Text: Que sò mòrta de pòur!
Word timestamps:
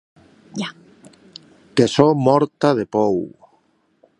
Que 1.75 1.85
sò 1.95 2.07
mòrta 2.29 2.69
de 2.81 2.85
pòur! 2.93 3.29